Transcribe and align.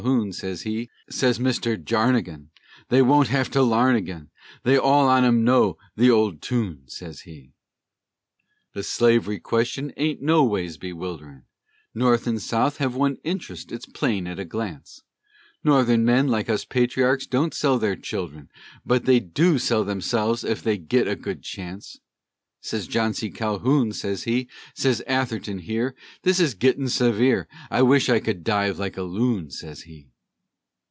Calhoun, 0.01 0.33
sez 0.33 0.63
he; 0.63 0.89
Sez 1.11 1.39
Mister 1.39 1.77
Jarnagin, 1.77 2.47
"They 2.89 3.03
wun't 3.03 3.27
hev 3.27 3.51
to 3.51 3.61
larn 3.61 3.95
agin, 3.95 4.31
They 4.63 4.75
all 4.75 5.07
on 5.07 5.23
'em 5.23 5.43
know 5.43 5.77
the 5.95 6.09
old 6.09 6.41
toon," 6.41 6.85
sez 6.87 7.21
he. 7.21 7.51
"The 8.73 8.81
slavery 8.81 9.39
question 9.39 9.93
aint 9.97 10.19
no 10.19 10.43
ways 10.43 10.77
bewilderin', 10.79 11.43
North 11.93 12.27
an' 12.27 12.39
South 12.39 12.77
hev 12.77 12.95
one 12.95 13.17
int'rest, 13.23 13.71
it's 13.71 13.85
plain 13.85 14.25
to 14.25 14.39
a 14.39 14.43
glance; 14.43 15.03
No'thern 15.63 16.03
men, 16.03 16.29
like 16.29 16.49
us 16.49 16.65
patriarchs, 16.65 17.27
don't 17.27 17.53
sell 17.53 17.77
their 17.77 17.95
childrin, 17.95 18.49
But 18.83 19.05
they 19.05 19.19
du 19.19 19.59
sell 19.59 19.83
themselves, 19.83 20.43
ef 20.43 20.63
they 20.63 20.79
git 20.79 21.07
a 21.07 21.15
good 21.15 21.43
chance," 21.43 21.99
Sez 22.63 22.85
John 22.85 23.15
C. 23.15 23.31
Calhoun, 23.31 23.91
sez 23.91 24.25
he; 24.25 24.47
Sez 24.75 25.01
Atherton 25.07 25.57
here, 25.57 25.95
"This 26.21 26.39
is 26.39 26.53
gittin' 26.53 26.89
severe, 26.89 27.47
I 27.71 27.81
wish 27.81 28.07
I 28.07 28.19
could 28.19 28.43
dive 28.43 28.77
like 28.77 28.97
a 28.97 29.01
loon," 29.01 29.49
sez 29.49 29.81
he. 29.81 30.09